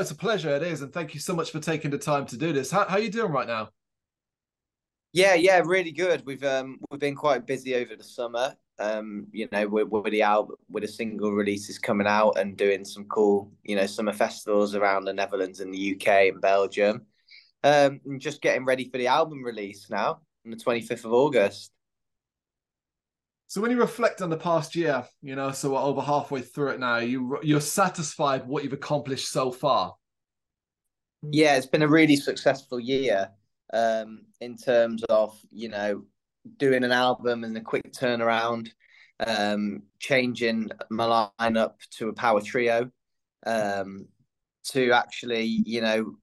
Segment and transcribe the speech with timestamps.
[0.00, 0.50] it's a pleasure.
[0.50, 2.70] It is, and thank you so much for taking the time to do this.
[2.70, 3.70] How how are you doing right now?
[5.12, 6.24] Yeah, yeah, really good.
[6.24, 8.54] We've um we've been quite busy over the summer.
[8.78, 12.82] Um, you know, with, with the album, with the single releases coming out and doing
[12.82, 17.02] some cool, you know, summer festivals around the Netherlands and the UK and Belgium.
[17.62, 21.72] Um, and just getting ready for the album release now on the 25th of August.
[23.50, 26.68] So when you reflect on the past year, you know, so we're over halfway through
[26.68, 29.96] it now, you you're satisfied what you've accomplished so far.
[31.22, 33.28] Yeah, it's been a really successful year
[33.72, 36.04] um, in terms of you know
[36.58, 38.68] doing an album and a quick turnaround,
[39.18, 42.88] um, changing my lineup to a power trio,
[43.46, 44.06] um,
[44.66, 46.14] to actually you know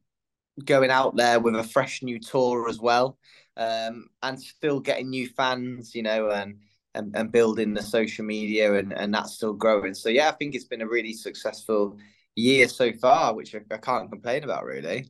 [0.63, 3.17] going out there with a fresh new tour as well,
[3.57, 6.55] um, and still getting new fans, you know, and
[6.97, 9.93] and, and building the social media and, and that's still growing.
[9.93, 11.97] So yeah, I think it's been a really successful
[12.35, 15.09] year so far, which I, I can't complain about really.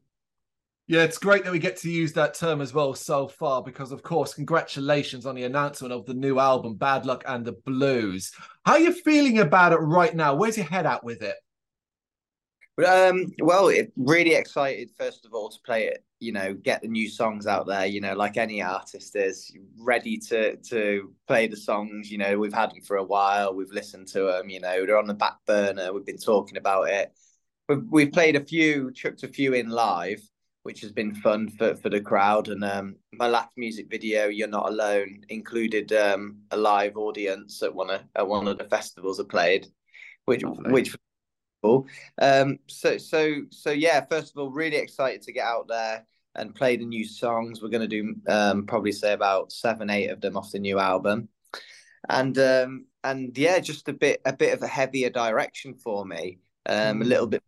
[0.89, 3.91] Yeah, it's great that we get to use that term as well so far because,
[3.91, 8.31] of course, congratulations on the announcement of the new album, Bad Luck and the Blues.
[8.65, 10.33] How are you feeling about it right now?
[10.33, 11.35] Where's your head at with it?
[12.85, 16.05] Um, well, it, really excited first of all to play it.
[16.19, 17.85] You know, get the new songs out there.
[17.85, 22.11] You know, like any artist is ready to to play the songs.
[22.11, 23.53] You know, we've had them for a while.
[23.53, 24.49] We've listened to them.
[24.49, 25.93] You know, they're on the back burner.
[25.93, 27.11] We've been talking about it.
[27.69, 30.21] We've, we've played a few, chucked a few in live,
[30.63, 32.47] which has been fun for for the crowd.
[32.47, 37.73] And um, my last music video, "You're Not Alone," included um, a live audience at
[37.73, 39.67] one of at one of the festivals I played,
[40.25, 40.71] which Lovely.
[40.71, 40.95] which
[42.21, 46.55] um, so so so yeah, first of all, really excited to get out there and
[46.55, 47.61] play the new songs.
[47.61, 50.79] We're going to do um, probably say about seven, eight of them off the new
[50.79, 51.29] album,
[52.09, 56.39] and um, and yeah, just a bit a bit of a heavier direction for me,
[56.67, 57.01] um, mm.
[57.01, 57.43] a little bit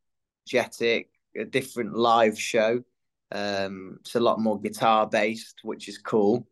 [0.52, 2.84] energetic, a different live show.
[3.32, 6.48] Um, it's a lot more guitar based, which is cool.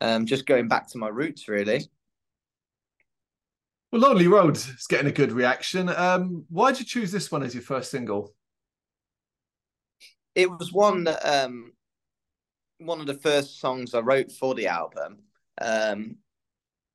[0.00, 1.88] Um, just going back to my roots, really.
[3.90, 5.88] Well, Lonely Road is getting a good reaction.
[5.88, 8.34] Um, why did you choose this one as your first single?
[10.34, 11.72] It was one that um,
[12.78, 15.18] one of the first songs I wrote for the album,
[15.60, 16.16] um,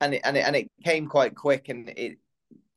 [0.00, 1.68] and it, and it and it came quite quick.
[1.68, 2.18] And it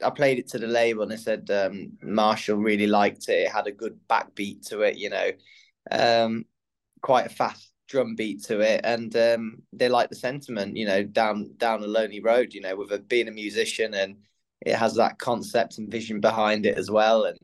[0.03, 3.44] I played it to the label, and they said um, Marshall really liked it.
[3.44, 5.31] It had a good backbeat to it, you know,
[5.91, 6.45] um,
[7.01, 11.03] quite a fast drum beat to it, and um, they like the sentiment, you know,
[11.03, 14.18] down down a lonely road, you know, with a, being a musician, and
[14.62, 17.38] it has that concept and vision behind it as well, and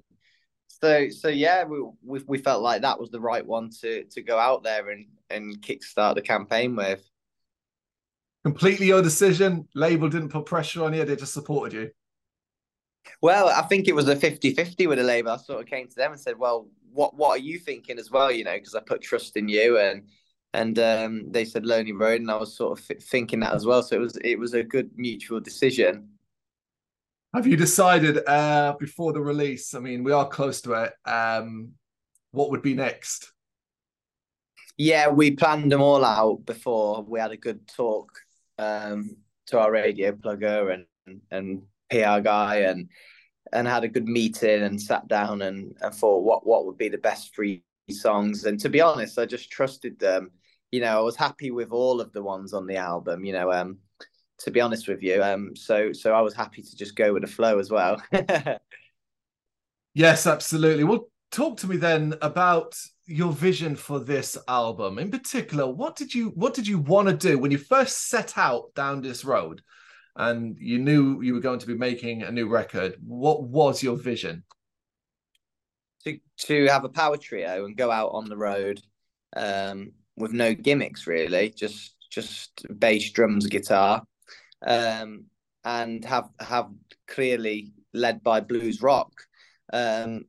[0.67, 4.21] so so yeah, we we, we felt like that was the right one to to
[4.21, 7.01] go out there and and kickstart the campaign with.
[8.43, 9.67] Completely your decision.
[9.73, 11.91] Label didn't put pressure on you; they just supported you.
[13.21, 15.31] Well, I think it was a 50-50 with the label.
[15.31, 18.11] I sort of came to them and said, "Well, what what are you thinking as
[18.11, 18.31] well?
[18.31, 20.03] You know, because I put trust in you, and
[20.53, 23.81] and um, they said Lonely Road, and I was sort of thinking that as well.
[23.81, 26.09] So it was it was a good mutual decision.
[27.33, 29.73] Have you decided uh, before the release?
[29.73, 30.93] I mean, we are close to it.
[31.09, 31.71] Um,
[32.31, 33.31] what would be next?
[34.77, 37.03] Yeah, we planned them all out before.
[37.03, 38.11] We had a good talk
[38.59, 40.73] um, to our radio plugger
[41.07, 42.89] and and PR guy, and
[43.51, 46.89] and had a good meeting and sat down and, and thought what what would be
[46.89, 48.45] the best three songs.
[48.45, 50.31] And to be honest, I just trusted them
[50.73, 53.51] you know, I was happy with all of the ones on the album, you know,
[53.51, 53.77] um,
[54.39, 55.21] to be honest with you.
[55.21, 58.01] Um, so so I was happy to just go with the flow as well.
[59.93, 60.83] yes, absolutely.
[60.83, 62.75] Well, talk to me then about
[63.05, 64.97] your vision for this album.
[64.97, 68.35] In particular, what did you what did you want to do when you first set
[68.35, 69.61] out down this road
[70.15, 72.95] and you knew you were going to be making a new record?
[73.05, 74.43] What was your vision?
[76.05, 76.17] To
[76.47, 78.81] to have a power trio and go out on the road
[79.35, 84.03] um, with no gimmicks really, just just bass, drums, guitar,
[84.65, 85.25] um,
[85.63, 86.69] and have have
[87.07, 89.11] clearly led by blues rock,
[89.71, 90.25] um,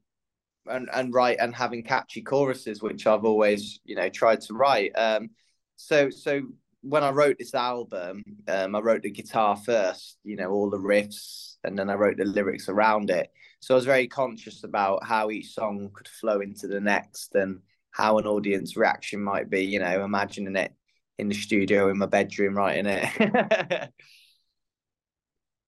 [0.66, 4.92] and and write and having catchy choruses, which I've always you know tried to write.
[4.96, 5.30] Um,
[5.76, 6.42] so so
[6.82, 10.78] when I wrote this album, um, I wrote the guitar first, you know, all the
[10.78, 13.30] riffs, and then I wrote the lyrics around it.
[13.60, 17.60] So I was very conscious about how each song could flow into the next and
[17.94, 20.72] how an audience reaction might be, you know, imagining it
[21.16, 23.90] in the studio in my bedroom writing it.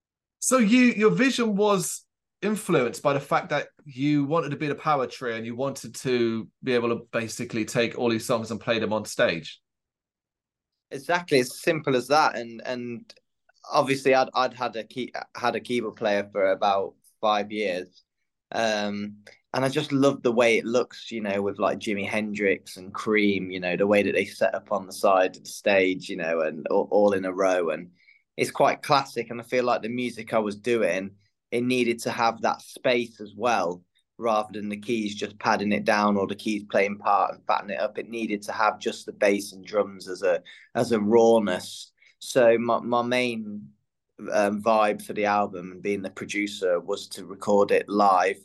[0.40, 2.04] so you your vision was
[2.42, 5.94] influenced by the fact that you wanted to be the power trio and you wanted
[5.94, 9.60] to be able to basically take all these songs and play them on stage.
[10.90, 12.36] Exactly, it's simple as that.
[12.36, 13.14] And and
[13.72, 18.02] obviously I'd I'd had a key had a keyboard player for about five years.
[18.50, 19.18] Um
[19.56, 22.92] and I just love the way it looks, you know, with like Jimi Hendrix and
[22.92, 26.10] Cream, you know, the way that they set up on the side of the stage,
[26.10, 27.70] you know, and all, in a row.
[27.70, 27.88] And
[28.36, 29.30] it's quite classic.
[29.30, 31.12] And I feel like the music I was doing,
[31.52, 33.82] it needed to have that space as well,
[34.18, 37.70] rather than the keys just padding it down or the keys playing part and fatting
[37.70, 37.96] it up.
[37.96, 40.42] It needed to have just the bass and drums as a
[40.74, 41.92] as a rawness.
[42.18, 43.68] So my, my main
[44.30, 48.36] um, vibe for the album and being the producer was to record it live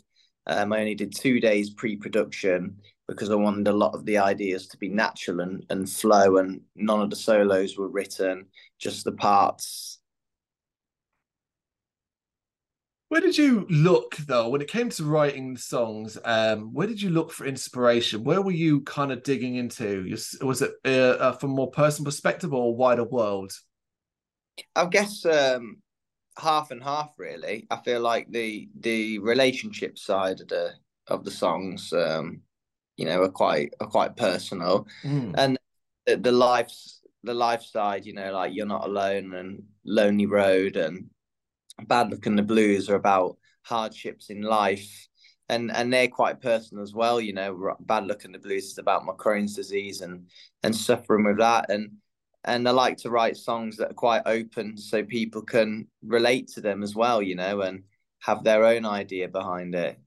[0.48, 2.78] um, I only did two days pre-production
[3.08, 6.62] because I wanted a lot of the ideas to be natural and, and flow, and
[6.76, 8.48] none of the solos were written,
[8.80, 10.00] just the parts.
[13.10, 16.18] Where did you look though when it came to writing the songs?
[16.24, 18.24] Um, where did you look for inspiration?
[18.24, 20.16] Where were you kind of digging into?
[20.42, 23.52] Was it uh, uh, from more personal perspective or wider world?
[24.78, 25.82] I guess um,
[26.38, 27.68] half and half really.
[27.70, 30.74] I feel like the the relationship side of the
[31.08, 32.42] of the songs, um,
[32.98, 35.34] you know, are quite are quite personal, mm.
[35.38, 35.58] and
[36.06, 36.72] the, the life
[37.24, 41.10] the life side, you know, like you're not alone and lonely road and
[41.88, 45.08] bad luck and the blues are about hardships in life.
[45.50, 47.76] And, and they're quite personal as well, you know.
[47.82, 50.28] Bad luck and the blues is about my Crohn's disease and
[50.64, 51.92] and suffering with that, and
[52.44, 56.62] and I like to write songs that are quite open so people can relate to
[56.62, 57.84] them as well, you know, and
[58.20, 60.00] have their own idea behind it.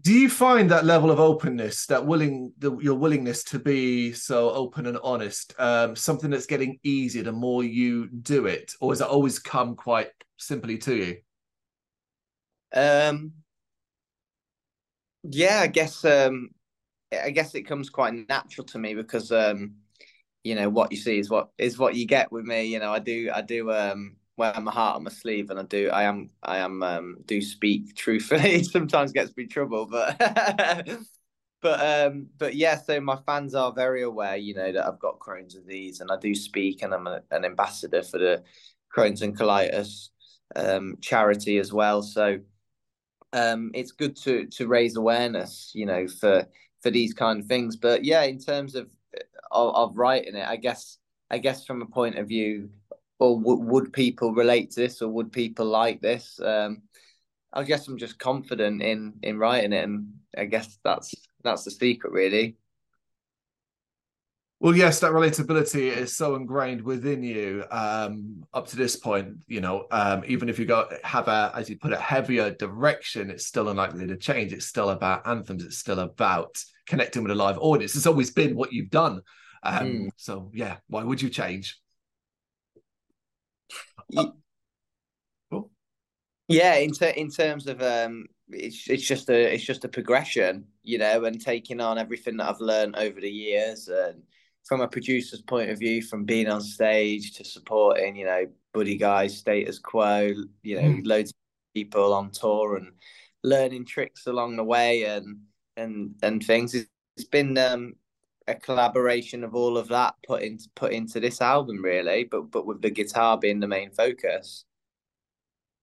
[0.00, 4.50] Do you find that level of openness, that willing, the, your willingness to be so
[4.50, 9.00] open and honest, um, something that's getting easier the more you do it, or has
[9.00, 10.08] it always come quite
[10.38, 11.16] simply to you?
[12.74, 13.32] Um,
[15.24, 16.50] yeah, I guess um,
[17.12, 19.74] I guess it comes quite natural to me because um,
[20.44, 22.92] you know what you see is what is what you get with me you know
[22.92, 26.02] i do i do um wear my heart on my sleeve and i do i
[26.02, 28.62] am i am um do speak truthfully.
[28.64, 30.18] Sometimes gets me trouble but
[31.62, 35.20] but um but yeah so my fans are very aware you know that i've got
[35.20, 38.42] crohn's disease and i do speak and i'm a, an ambassador for the
[38.92, 40.08] crohn's and colitis
[40.56, 42.02] um charity as well.
[42.02, 42.40] So
[43.32, 46.46] um it's good to to raise awareness you know for
[46.82, 47.76] for these kind of things.
[47.76, 48.88] But yeah in terms of
[49.52, 50.46] of, of writing it.
[50.46, 50.98] I guess
[51.30, 52.70] I guess from a point of view,
[53.18, 56.40] or w- would people relate to this, or would people like this?
[56.40, 56.82] Um,
[57.52, 61.14] I guess I'm just confident in in writing it, and I guess that's
[61.44, 62.56] that's the secret, really.
[64.62, 69.38] Well, yes, that relatability is so ingrained within you um, up to this point.
[69.48, 73.28] You know, um, even if you go have a, as you put it, heavier direction,
[73.28, 74.52] it's still unlikely to change.
[74.52, 75.64] It's still about anthems.
[75.64, 77.96] It's still about connecting with a live audience.
[77.96, 79.22] It's always been what you've done.
[79.62, 80.10] Um, mm.
[80.16, 81.80] So yeah, why would you change?
[86.48, 90.66] Yeah, in ter- in terms of um, it's it's just a it's just a progression,
[90.82, 94.22] you know, and taking on everything that I've learned over the years, and
[94.64, 98.96] from a producer's point of view, from being on stage to supporting, you know, Buddy
[98.96, 101.06] Guys, Status Quo, you know, mm.
[101.06, 101.36] loads of
[101.74, 102.92] people on tour and
[103.42, 105.38] learning tricks along the way and
[105.76, 106.74] and and things.
[106.74, 107.94] It's been um,
[108.48, 112.66] a collaboration of all of that put into put into this album really but but
[112.66, 114.64] with the guitar being the main focus.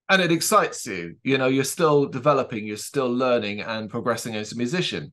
[0.08, 1.16] And it excites you.
[1.22, 5.12] You know you're still developing you're still learning and progressing as a musician.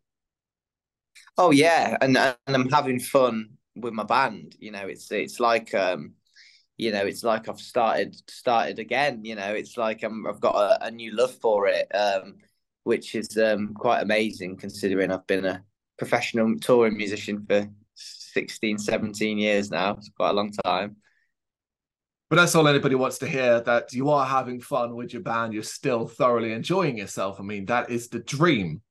[1.37, 1.97] Oh yeah.
[2.01, 4.55] And and i'm having fun with my band.
[4.59, 6.13] You know it's it's like um
[6.77, 9.23] you know it's like i've started started again.
[9.23, 12.35] You know it's like i'm i've got a, a new love for it um
[12.83, 15.61] which is um quite amazing considering i've been a
[15.97, 19.91] professional touring musician for 16, 17 years now.
[19.91, 20.97] It's quite a long time.
[22.29, 25.53] But that's all anybody wants to hear that you are having fun with your band.
[25.53, 27.39] You're still thoroughly enjoying yourself.
[27.39, 28.81] I mean, that is the dream.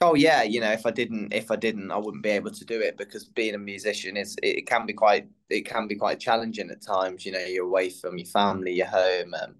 [0.00, 2.64] Oh yeah, you know, if I didn't, if I didn't, I wouldn't be able to
[2.64, 6.18] do it because being a musician is it can be quite it can be quite
[6.18, 7.24] challenging at times.
[7.24, 9.54] You know, you're away from your family, your home, um,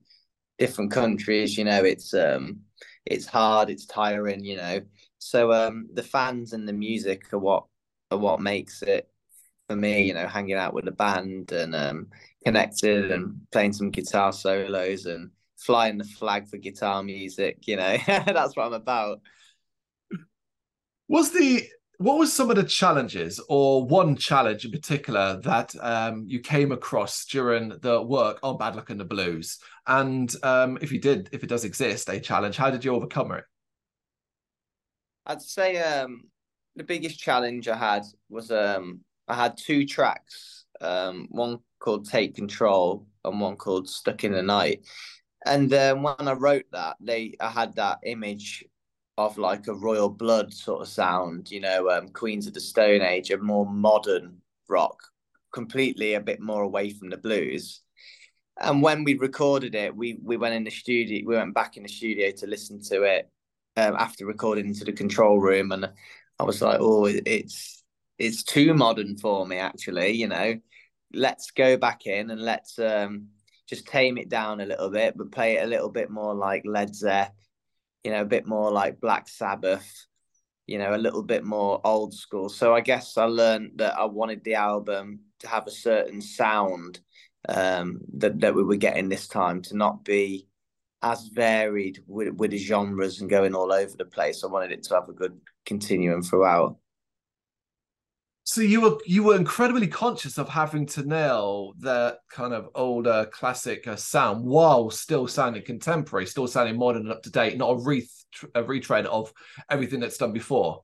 [0.59, 1.57] different countries.
[1.57, 2.61] You know, it's um,
[3.07, 4.45] it's hard, it's tiring.
[4.45, 4.81] You know,
[5.23, 7.65] so um, the fans and the music are what
[8.11, 9.09] are what makes it
[9.69, 10.03] for me.
[10.03, 12.09] You know, hanging out with the band and um,
[12.45, 17.69] connected and playing some guitar solos and flying the flag for guitar music.
[17.69, 19.21] You know, that's what I'm about.
[21.07, 21.63] Was the
[21.99, 26.73] what was some of the challenges or one challenge in particular that um, you came
[26.73, 29.61] across during the work on Bad Luck and the Blues?
[29.87, 33.31] And um, if you did, if it does exist, a challenge, how did you overcome
[33.31, 33.45] it?
[35.27, 36.25] I'd say um,
[36.77, 42.35] the biggest challenge I had was um, I had two tracks, um, one called Take
[42.35, 44.85] Control and one called Stuck in the Night.
[45.45, 48.65] And then when I wrote that, they I had that image
[49.19, 53.03] of like a royal blood sort of sound, you know, um, Queens of the Stone
[53.03, 54.39] Age, a more modern
[54.69, 54.97] rock,
[55.53, 57.83] completely a bit more away from the blues.
[58.61, 61.85] And when we recorded it, we we went in the studio, we went back in
[61.85, 63.31] the studio to listen to it
[63.77, 65.91] um, after recording into the control room, and
[66.39, 67.83] I was like, oh, it's
[68.19, 70.13] it's too modern for me, actually.
[70.13, 70.55] You know,
[71.13, 73.29] let's go back in and let's um,
[73.69, 76.63] just tame it down a little bit, but play it a little bit more like
[76.67, 77.35] Led Zepp,
[78.05, 80.07] you know, a bit more like Black Sabbath,
[80.67, 82.49] you know, a little bit more old school.
[82.49, 87.01] So I guess I learned that I wanted the album to have a certain sound
[87.49, 90.47] um, that that we were getting this time to not be
[91.03, 94.45] as varied with, with the genres and going all over the place.
[94.45, 96.77] I wanted it to have a good continuum throughout.
[98.45, 103.29] So you were you were incredibly conscious of having to nail that kind of older
[103.33, 107.71] classic uh, sound while still sounding contemporary, still sounding modern and up to date, not
[107.71, 108.09] a, re-
[108.57, 109.33] a retread of
[109.71, 110.83] everything that's done before.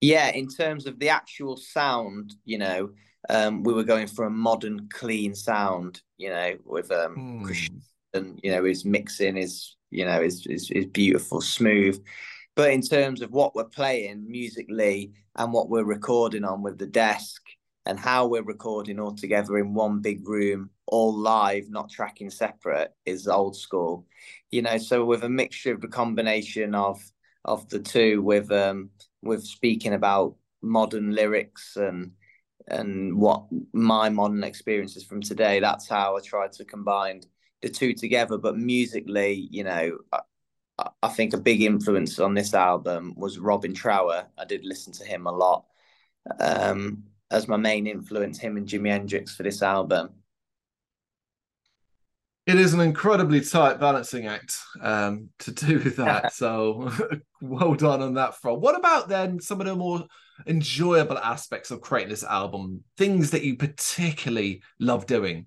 [0.00, 2.90] Yeah, in terms of the actual sound, you know,
[3.28, 7.82] um, we were going for a modern, clean sound, you know, with um, mm.
[8.14, 12.02] And you know his mixing is you know is, is is beautiful, smooth.
[12.56, 16.88] But in terms of what we're playing musically and what we're recording on with the
[16.88, 17.42] desk
[17.86, 22.92] and how we're recording all together in one big room, all live, not tracking separate,
[23.06, 24.06] is old school.
[24.50, 27.00] You know, so with a mixture of the combination of
[27.44, 28.90] of the two, with um
[29.22, 32.12] with speaking about modern lyrics and
[32.66, 35.60] and what my modern experiences from today.
[35.60, 37.22] That's how I tried to combine
[37.62, 38.38] the two together.
[38.38, 40.20] But musically, you know, I,
[41.02, 44.26] I think a big influence on this album was Robin Trower.
[44.36, 45.64] I did listen to him a lot
[46.40, 50.10] um, as my main influence, him and Jimi Hendrix for this album.
[52.46, 56.32] It is an incredibly tight balancing act um, to do that.
[56.34, 56.90] so
[57.42, 58.60] well done on that front.
[58.60, 60.06] What about then some of the more
[60.46, 62.84] enjoyable aspects of creating this album?
[62.96, 65.46] Things that you particularly love doing?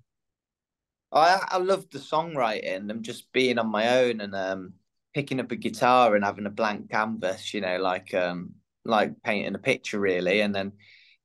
[1.11, 4.73] I I love the songwriting and just being on my own and um,
[5.13, 8.51] picking up a guitar and having a blank canvas, you know, like um,
[8.85, 10.73] like painting a picture really, and then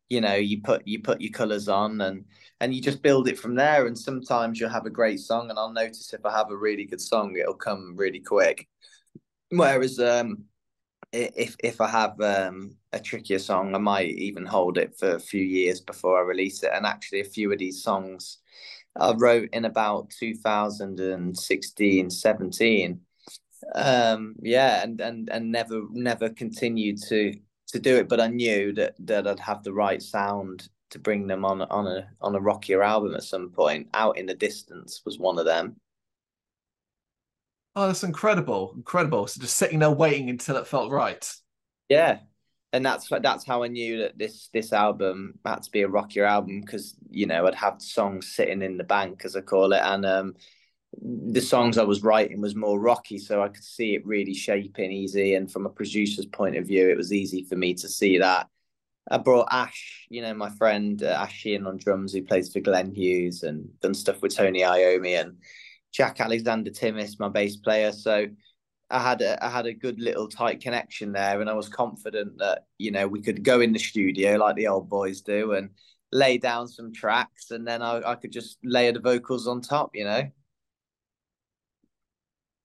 [0.08, 2.24] you know you put you put your colors on and
[2.60, 3.86] and you just build it from there.
[3.86, 6.84] And sometimes you'll have a great song, and I'll notice if I have a really
[6.86, 8.68] good song, it'll come really quick.
[9.50, 10.44] Whereas um,
[11.12, 15.20] if if I have um, a trickier song, I might even hold it for a
[15.20, 16.70] few years before I release it.
[16.74, 18.38] And actually, a few of these songs
[18.98, 23.00] I wrote in about 2016, 17.
[23.74, 27.34] Um, yeah, and and and never never continued to
[27.68, 31.26] to do it, but I knew that that I'd have the right sound to bring
[31.26, 33.88] them on on a on a rockier album at some point.
[33.94, 35.76] Out in the distance was one of them.
[37.74, 39.26] Oh, that's incredible, incredible.
[39.26, 41.30] So just sitting there waiting until it felt right.
[41.88, 42.20] Yeah,
[42.72, 46.24] and that's that's how I knew that this this album had to be a rockier
[46.24, 49.80] album because you know I'd have songs sitting in the bank as I call it,
[49.82, 50.34] and um,
[51.00, 54.92] the songs I was writing was more rocky, so I could see it really shaping
[54.92, 55.34] easy.
[55.34, 58.48] And from a producer's point of view, it was easy for me to see that.
[59.08, 62.60] I brought Ash, you know, my friend uh, Ash Sheehan on drums, who plays for
[62.60, 65.36] Glenn Hughes and done stuff with Tony Iommi and
[65.92, 67.92] Jack Alexander Timmis, my bass player.
[67.92, 68.26] So
[68.90, 72.38] I had a I had a good little tight connection there, and I was confident
[72.38, 75.70] that you know we could go in the studio like the old boys do and
[76.12, 79.90] lay down some tracks, and then I, I could just layer the vocals on top.
[79.94, 80.30] You know.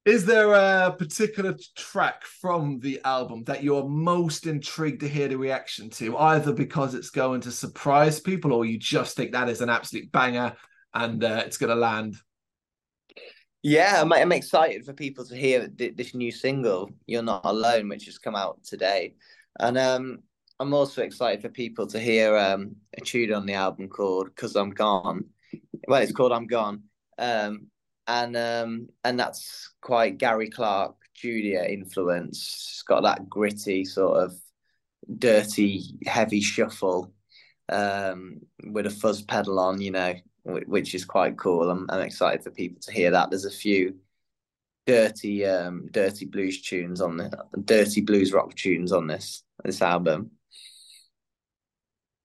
[0.03, 5.37] Is there a particular track from the album that you're most intrigued to hear the
[5.37, 9.61] reaction to, either because it's going to surprise people, or you just think that is
[9.61, 10.55] an absolute banger
[10.95, 12.15] and uh, it's going to land?
[13.63, 18.05] Yeah, I'm, I'm excited for people to hear this new single, "You're Not Alone," which
[18.05, 19.15] has come out today,
[19.59, 20.19] and um,
[20.59, 24.55] I'm also excited for people to hear um, a tune on the album called "Cause
[24.55, 25.25] I'm Gone."
[25.87, 26.83] Well, it's called "I'm Gone,"
[27.19, 27.67] um,
[28.07, 31.63] and um, and that's quite Gary Clark Jr.
[31.69, 32.39] influence.
[32.39, 34.33] It's got that gritty sort of
[35.19, 37.13] dirty, heavy shuffle
[37.69, 41.69] um, with a fuzz pedal on, you know, which is quite cool.
[41.69, 43.29] I'm, I'm excited for people to hear that.
[43.29, 43.95] There's a few
[44.85, 47.31] dirty, um, dirty blues tunes on the
[47.63, 50.31] dirty blues rock tunes on this this album.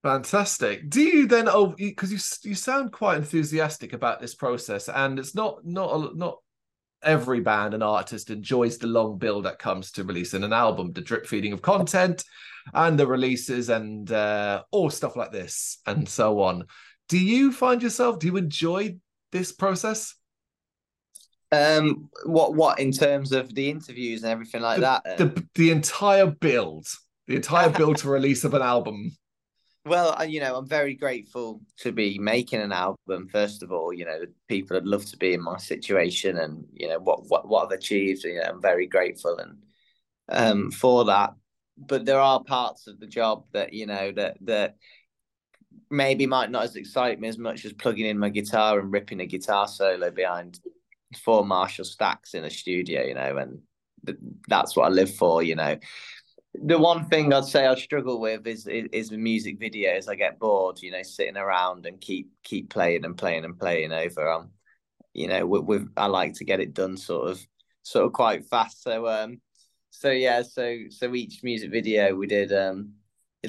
[0.02, 0.88] Fantastic.
[0.88, 1.48] Do you then?
[1.48, 6.38] Oh, because you you sound quite enthusiastic about this process, and it's not not not
[7.02, 11.00] every band and artist enjoys the long build that comes to releasing an album, the
[11.00, 12.24] drip feeding of content,
[12.72, 16.64] and the releases, and uh, all stuff like this, and so on.
[17.08, 18.18] Do you find yourself?
[18.18, 18.96] Do you enjoy
[19.32, 20.14] this process?
[21.52, 25.18] Um, what what in terms of the interviews and everything like the, that?
[25.18, 26.86] The the entire build,
[27.28, 29.16] the entire build to release of an album.
[29.86, 33.28] Well, you know, I'm very grateful to be making an album.
[33.28, 36.88] First of all, you know, people would love to be in my situation, and you
[36.88, 38.24] know what what what I've achieved.
[38.24, 39.58] You know, I'm very grateful and
[40.28, 41.34] um for that.
[41.78, 44.74] But there are parts of the job that you know that that
[45.90, 49.20] maybe might not as excite me as much as plugging in my guitar and ripping
[49.20, 50.60] a guitar solo behind
[51.24, 53.02] four Marshall stacks in a studio.
[53.02, 53.60] You know, and
[54.48, 55.42] that's what I live for.
[55.42, 55.76] You know,
[56.54, 60.08] the one thing I'd say I struggle with is, is is the music videos.
[60.08, 63.92] I get bored, you know, sitting around and keep keep playing and playing and playing
[63.92, 64.30] over.
[64.30, 64.50] Um,
[65.14, 67.46] you know, with, with I like to get it done sort of
[67.82, 68.82] sort of quite fast.
[68.82, 69.40] So um,
[69.90, 72.92] so yeah, so so each music video we did um,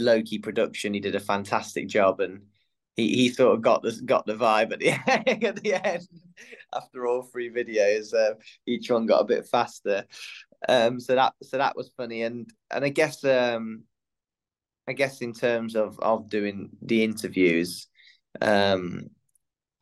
[0.01, 0.93] Loki production.
[0.93, 2.41] He did a fantastic job, and
[2.95, 6.07] he he sort of got the got the vibe at the end, at the end.
[6.73, 8.35] After all three videos, uh,
[8.65, 10.05] each one got a bit faster.
[10.67, 13.83] Um, so that so that was funny, and and I guess um,
[14.87, 17.87] I guess in terms of of doing the interviews,
[18.41, 19.09] um,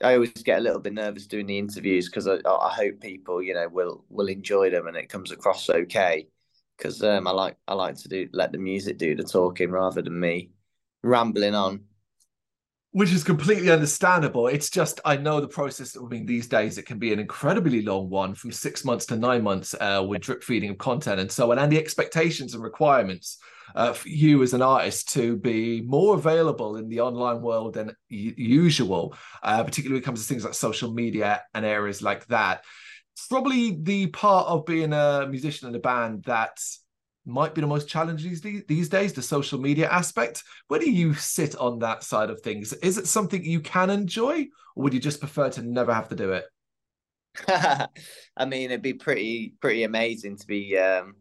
[0.03, 3.41] I always get a little bit nervous doing the interviews because I, I hope people
[3.41, 6.27] you know will will enjoy them and it comes across okay.
[6.77, 10.01] Because um, I like I like to do let the music do the talking rather
[10.01, 10.51] than me
[11.03, 11.81] rambling on
[12.95, 14.47] which is completely understandable.
[14.47, 15.91] It's just I know the process.
[15.91, 19.17] That mean, these days it can be an incredibly long one, from six months to
[19.17, 22.63] nine months, uh, with drip feeding of content and so on, and the expectations and
[22.63, 23.39] requirements
[23.75, 27.93] uh, for you as an artist to be more available in the online world than
[28.07, 29.13] usual,
[29.43, 32.63] uh, particularly when it comes to things like social media and areas like that.
[33.29, 36.59] Probably the part of being a musician in a band that
[37.25, 38.35] might be the most challenging
[38.67, 40.43] these days, the social media aspect.
[40.67, 42.73] Where do you sit on that side of things?
[42.73, 46.15] Is it something you can enjoy, or would you just prefer to never have to
[46.15, 46.45] do it?
[48.37, 51.15] I mean, it'd be pretty pretty amazing to be um,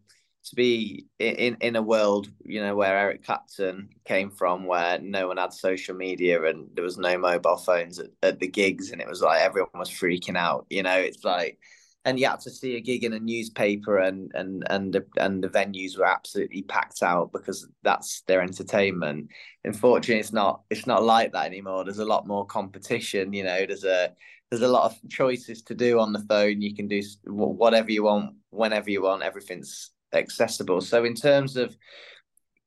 [0.44, 5.28] to be in in a world you know where Eric Clapton came from, where no
[5.28, 9.00] one had social media and there was no mobile phones at, at the gigs, and
[9.00, 10.66] it was like everyone was freaking out.
[10.70, 11.58] You know, it's like
[12.04, 15.42] and you had to see a gig in a newspaper and and and the, and
[15.42, 19.28] the venues were absolutely packed out because that's their entertainment.
[19.64, 21.84] Unfortunately it's not it's not like that anymore.
[21.84, 24.12] There's a lot more competition you know there's a
[24.50, 26.60] there's a lot of choices to do on the phone.
[26.60, 30.80] You can do whatever you want whenever you want everything's accessible.
[30.80, 31.76] So in terms of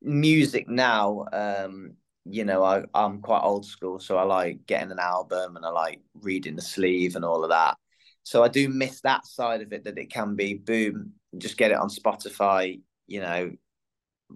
[0.02, 5.00] music now um you know I, i'm quite old school so i like getting an
[5.00, 7.78] album and i like reading the sleeve and all of that
[8.28, 11.72] so I do miss that side of it that it can be boom, just get
[11.72, 13.54] it on Spotify, you know,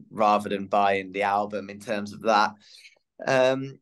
[0.10, 2.54] rather than buying the album in terms of that.
[3.28, 3.80] Um,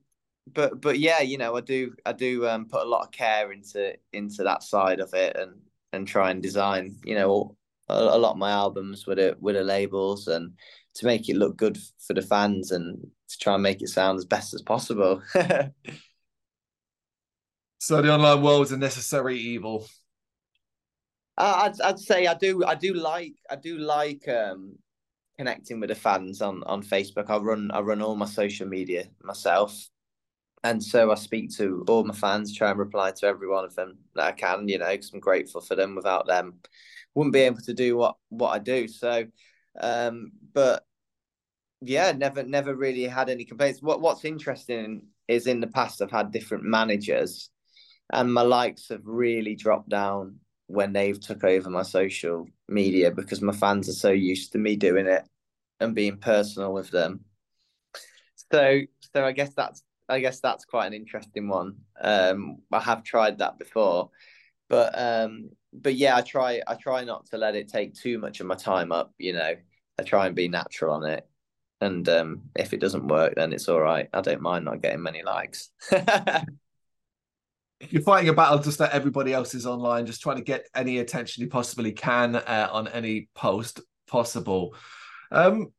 [0.52, 3.52] but but yeah, you know, I do I do um, put a lot of care
[3.52, 5.62] into into that side of it and
[5.94, 7.56] and try and design, you know,
[7.88, 10.54] a, a lot of my albums with it with the labels and
[10.96, 14.18] to make it look good for the fans and to try and make it sound
[14.18, 15.22] as best as possible.
[17.78, 19.86] so the online world is a necessary evil.
[21.40, 24.78] I'd I'd say I do I do like I do like um,
[25.38, 27.30] connecting with the fans on on Facebook.
[27.30, 29.88] I run I run all my social media myself,
[30.64, 33.76] and so I speak to all my fans, try and reply to every one of
[33.76, 34.68] them that I can.
[34.68, 35.96] You know, because I'm grateful for them.
[35.96, 36.60] Without them,
[37.16, 38.88] wouldn't be able to do what what I do.
[38.90, 39.26] So,
[39.80, 40.84] um, but
[41.82, 43.82] yeah, never never really had any complaints.
[43.82, 47.50] What What's interesting is in the past I've had different managers,
[48.12, 50.40] and my likes have really dropped down
[50.70, 54.76] when they've took over my social media because my fans are so used to me
[54.76, 55.28] doing it
[55.80, 57.22] and being personal with them.
[58.52, 58.82] So
[59.14, 61.78] so I guess that's I guess that's quite an interesting one.
[62.00, 64.12] Um, I have tried that before,
[64.70, 68.40] but um, but yeah, I try I try not to let it take too much
[68.40, 69.12] of my time up.
[69.18, 69.56] You know,
[70.00, 71.28] I try and be natural on it,
[71.82, 74.08] and um, if it doesn't work, then it's all right.
[74.14, 75.72] I don't mind not getting many likes.
[77.80, 81.00] you're fighting a battle just that everybody else is online, just trying to get any
[81.00, 84.76] attention you possibly can uh, on any post possible.
[85.32, 85.72] Um,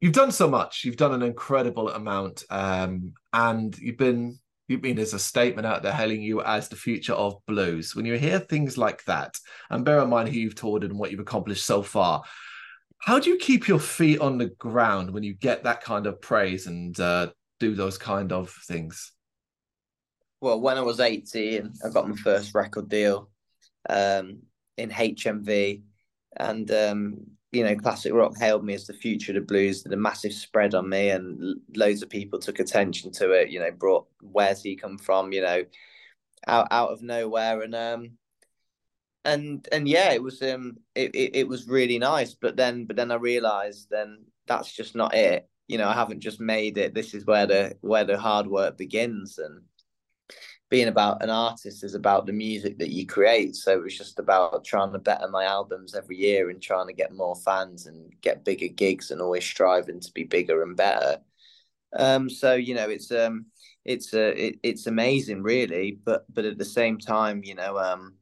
[0.00, 0.84] you've done so much.
[0.84, 4.38] You've done an incredible amount, um, and you've been
[4.68, 7.94] you've been as a statement out there hailing you as the future of blues.
[7.94, 9.38] When you hear things like that,
[9.70, 12.22] and bear in mind who you've toured and what you've accomplished so far,
[12.98, 16.20] how do you keep your feet on the ground when you get that kind of
[16.20, 17.28] praise and uh,
[17.60, 19.12] do those kind of things?
[20.40, 23.30] Well, when I was 18, I got my first record deal
[23.88, 24.40] um,
[24.76, 25.82] in HMV.
[26.38, 27.16] And, um,
[27.52, 30.32] you know, Classic Rock hailed me as the future of the blues, did a massive
[30.32, 34.62] spread on me, and loads of people took attention to it, you know, brought, where's
[34.62, 35.64] he come from, you know,
[36.46, 37.62] out, out of nowhere.
[37.62, 38.10] And, um,
[39.26, 42.34] and and yeah, it was um it, it, it was really nice.
[42.34, 45.48] But then but then I realised then that's just not it.
[45.66, 46.94] You know, I haven't just made it.
[46.94, 49.62] This is where the where the hard work begins, and
[50.68, 53.54] being about an artist is about the music that you create.
[53.54, 56.92] So it was just about trying to better my albums every year and trying to
[56.92, 61.18] get more fans and get bigger gigs and always striving to be bigger and better.
[61.96, 63.46] Um, so you know, it's um,
[63.84, 65.98] it's uh, it, it's amazing, really.
[66.04, 68.16] But but at the same time, you know, um,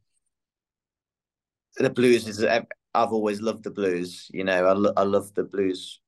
[1.77, 4.31] the blues is I've always loved the blues.
[4.33, 6.01] You know, I lo- I love the blues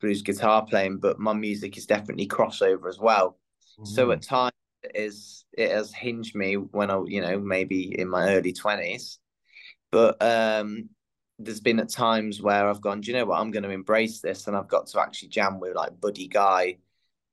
[0.00, 3.38] blues guitar playing, but my music is definitely crossover as well.
[3.78, 3.86] Mm.
[3.86, 4.52] So at times
[4.94, 9.18] is it has hinged me when I you know maybe in my early twenties,
[9.90, 10.90] but um,
[11.38, 13.40] there's been at times where I've gone, do you know what?
[13.40, 16.78] I'm going to embrace this, and I've got to actually jam with like Buddy Guy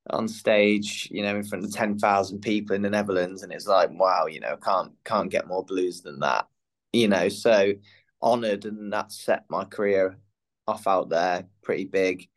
[0.10, 3.68] on stage, you know, in front of ten thousand people in the Netherlands, and it's
[3.68, 6.48] like, wow, you know, can't can't get more blues than that,
[6.92, 7.30] you know.
[7.30, 7.74] So
[8.22, 10.18] honoured, and that set my career
[10.68, 12.30] off out there pretty big.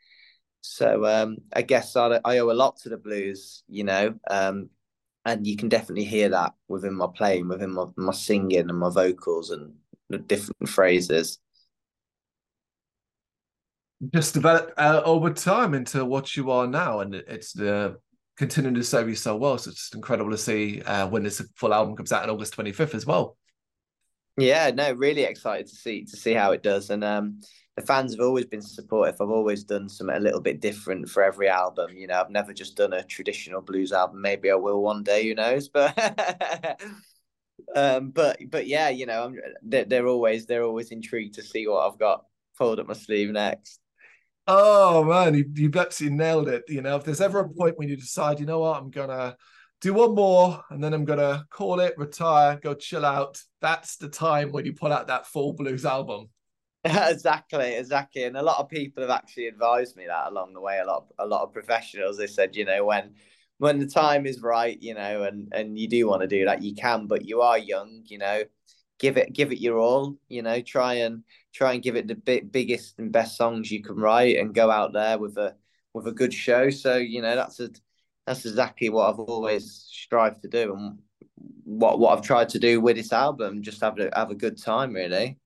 [0.63, 4.69] So um, I guess I, I, owe a lot to the blues, you know, um,
[5.27, 8.89] and you can definitely hear that within my playing, within my, my singing and my
[8.89, 9.75] vocals and
[10.09, 11.39] the different phrases.
[14.15, 17.95] Just develop uh, over time into what you are now, and it's uh,
[18.37, 19.59] continuing to serve you so well.
[19.59, 22.53] So it's just incredible to see uh, when this full album comes out on August
[22.53, 23.37] twenty fifth as well.
[24.39, 27.41] Yeah, no, really excited to see to see how it does, and um,
[27.77, 29.19] the fans have always been supportive.
[29.21, 31.97] I've always done something a little bit different for every album.
[31.97, 34.21] You know, I've never just done a traditional blues album.
[34.21, 35.27] Maybe I will one day.
[35.29, 35.71] Who knows?
[35.75, 36.81] But
[37.75, 41.67] um, but but yeah, you know, I'm they're, they're always they're always intrigued to see
[41.67, 42.25] what I've got
[42.59, 43.81] pulled up my sleeve next.
[44.47, 46.65] Oh man, you you absolutely nailed it.
[46.69, 49.37] You know, if there's ever a point when you decide, you know what, I'm gonna
[49.81, 53.41] do one more and then I'm gonna call it, retire, go chill out.
[53.61, 56.29] That's the time when you pull out that full blues album.
[56.85, 58.25] exactly, exactly.
[58.25, 60.79] And a lot of people have actually advised me that along the way.
[60.79, 62.17] A lot, a lot of professionals.
[62.17, 63.15] They said, you know, when
[63.59, 66.63] when the time is right, you know, and and you do want to do that,
[66.63, 67.07] you can.
[67.07, 68.45] But you are young, you know.
[68.99, 70.17] Give it, give it your all.
[70.29, 73.83] You know, try and try and give it the big, biggest and best songs you
[73.83, 75.55] can write, and go out there with a
[75.93, 76.71] with a good show.
[76.71, 77.71] So you know, that's a
[78.27, 80.99] that's exactly what I've always strived to do, and
[81.65, 83.63] what what I've tried to do with this album.
[83.63, 85.39] Just have a have a good time, really.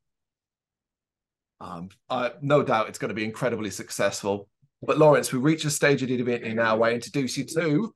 [1.60, 4.48] Um, I, no doubt it's going to be incredibly successful.
[4.82, 7.94] But Laurence, we reach a stage of the event now where I introduce you to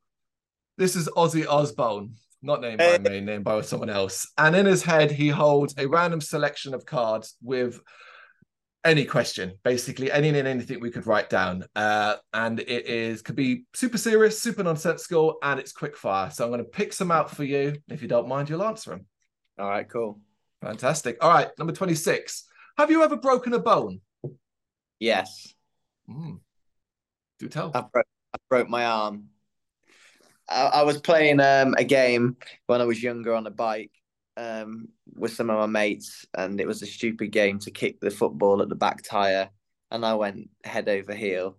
[0.77, 4.31] this is Ozzy Osbourne, not named by me, named by someone else.
[4.37, 7.81] And in his head, he holds a random selection of cards with
[8.85, 11.65] any question, basically any and anything we could write down.
[11.75, 16.31] Uh, and it is could be super serious, super nonsensical, and it's quick fire.
[16.31, 17.77] So I'm going to pick some out for you.
[17.89, 19.07] If you don't mind, you'll answer them.
[19.59, 20.21] All right, cool.
[20.61, 21.19] Fantastic.
[21.21, 22.45] All right, number 26.
[22.77, 24.01] Have you ever broken a bone?
[24.99, 25.55] Yes.
[26.09, 26.41] Mm.
[27.39, 27.71] Do tell.
[27.75, 29.29] I broke, I broke my arm.
[30.49, 33.91] I, I, was playing um, a game when I was younger on a bike
[34.37, 38.11] um, with some of my mates, and it was a stupid game to kick the
[38.11, 39.51] football at the back tire,
[39.91, 41.59] and I went head over heel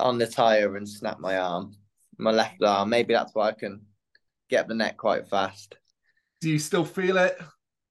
[0.00, 1.74] on the tire and snapped my arm,
[2.18, 2.90] my left arm.
[2.90, 3.82] Maybe that's why I can
[4.48, 5.76] get up the neck quite fast.
[6.40, 7.38] Do you still feel it?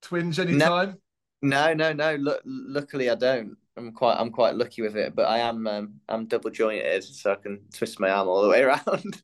[0.01, 0.89] Twinge anytime?
[0.89, 0.93] No.
[1.41, 2.15] No, no, no.
[2.15, 3.57] Look, luckily I don't.
[3.75, 5.15] I'm quite, I'm quite lucky with it.
[5.15, 8.49] But I am, um, I'm double jointed, so I can twist my arm all the
[8.49, 9.21] way around.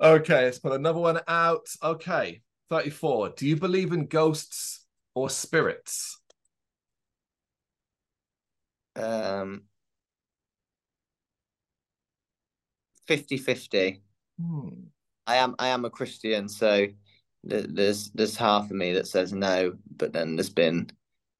[0.00, 1.66] okay, let's put another one out.
[1.82, 3.30] Okay, thirty-four.
[3.30, 6.20] Do you believe in ghosts or spirits?
[8.96, 9.62] Um,
[13.08, 14.00] 50-50.
[14.40, 14.68] Hmm.
[15.26, 16.86] I am, I am a Christian, so
[17.42, 20.90] there's there's half of me that says no, but then there's been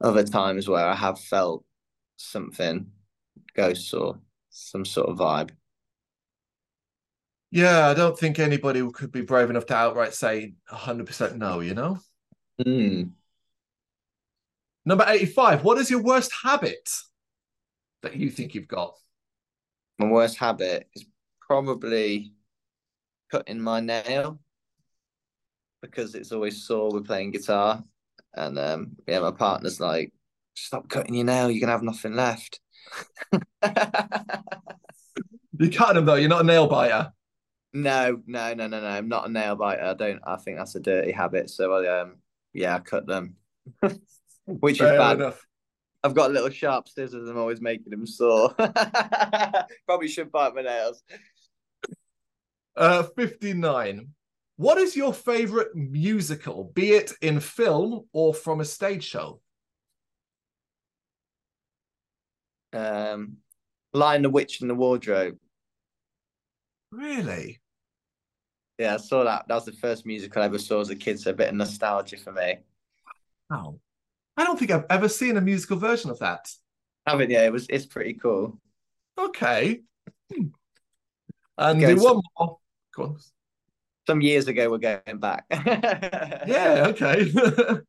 [0.01, 1.65] other times where I have felt
[2.17, 2.91] something,
[3.55, 4.19] ghosts or
[4.51, 5.51] some sort of vibe.
[7.51, 11.75] Yeah, I don't think anybody could be brave enough to outright say 100% no, you
[11.75, 11.99] know?
[12.61, 13.13] Mm.
[14.85, 15.65] Number 85.
[15.65, 16.89] What is your worst habit
[18.03, 18.95] that you think you've got?
[19.99, 21.07] My worst habit is
[21.41, 22.33] probably
[23.31, 24.41] cutting my nail
[25.83, 27.83] because it's always sore with playing guitar.
[28.35, 30.13] And um, yeah, my partner's like,
[30.55, 32.61] stop cutting your nail, you're gonna have nothing left.
[35.59, 37.13] you cut them though, you're not a nail biter.
[37.77, 38.87] No, no, no, no, no.
[38.87, 39.83] I'm not a nail biter.
[39.83, 41.51] I don't I think that's a dirty habit.
[41.51, 42.17] So I um
[42.55, 43.35] yeah, I cut them.
[44.47, 45.17] Which Fair is bad.
[45.19, 45.47] Enough.
[46.03, 47.29] I've got little sharp scissors.
[47.29, 48.55] I'm always making them sore.
[49.87, 51.03] Probably should bite my nails.
[52.75, 54.09] Uh, 59.
[54.57, 59.41] What is your favorite musical, be it in film or from a stage show?
[62.73, 63.39] Um,
[63.93, 65.37] Lion, the Witch, and the Wardrobe.
[66.91, 67.61] Really?
[68.79, 69.47] Yeah, I saw that.
[69.49, 71.55] That was the first musical I ever saw as a kid, so a bit of
[71.55, 72.57] nostalgia for me.
[73.51, 73.79] Oh,
[74.37, 76.51] I don't think I've ever seen a musical version of that.
[77.07, 77.39] Haven't you?
[77.39, 77.67] It was.
[77.71, 78.61] It's pretty cool.
[79.19, 79.81] Okay.
[80.35, 80.47] Hmm.
[81.59, 82.59] And Okay, do so- one more.
[82.95, 83.17] Go on.
[84.07, 85.45] Some years ago, we're going back.
[85.51, 87.33] Yeah, okay.
[87.35, 87.83] All right,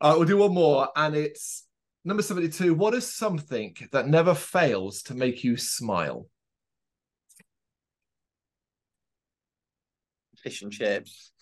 [0.18, 1.64] we'll do one more, and it's
[2.04, 2.74] number 72.
[2.74, 6.26] What is something that never fails to make you smile?
[10.42, 11.32] Fish and chips.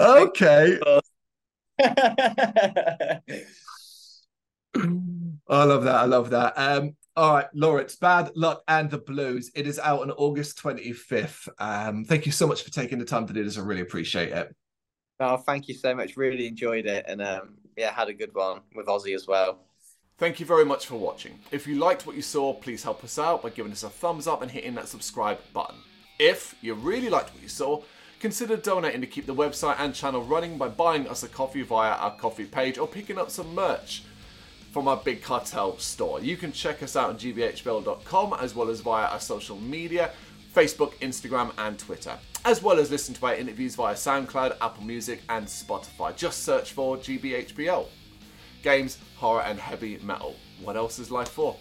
[0.00, 0.78] okay.
[5.50, 5.94] I love that.
[5.94, 6.52] I love that.
[6.56, 7.46] Um, all right,
[7.80, 9.50] it's Bad Luck and the Blues.
[9.54, 11.48] It is out on August 25th.
[11.58, 13.58] Um, thank you so much for taking the time to do this.
[13.58, 14.54] I really appreciate it.
[15.20, 16.16] oh, thank you so much.
[16.16, 19.67] Really enjoyed it, and um, yeah, had a good one with Ozzy as well.
[20.18, 21.38] Thank you very much for watching.
[21.52, 24.26] If you liked what you saw, please help us out by giving us a thumbs
[24.26, 25.76] up and hitting that subscribe button.
[26.18, 27.82] If you really liked what you saw,
[28.18, 31.92] consider donating to keep the website and channel running by buying us a coffee via
[31.92, 34.02] our Ko-fi page or picking up some merch
[34.72, 36.20] from our Big Cartel store.
[36.20, 40.10] You can check us out on gbhbl.com as well as via our social media
[40.52, 45.22] Facebook, Instagram, and Twitter, as well as listen to our interviews via SoundCloud, Apple Music,
[45.28, 46.16] and Spotify.
[46.16, 47.86] Just search for GBHBL.
[48.62, 50.36] Games, horror, and heavy metal.
[50.62, 51.56] What else is life for?